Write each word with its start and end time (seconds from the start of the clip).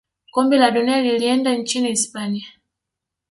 kombe 0.33 0.57
la 0.57 0.71
dunia 0.71 1.01
lilienda 1.01 1.55
nchini 1.55 1.87
hispania 1.89 2.47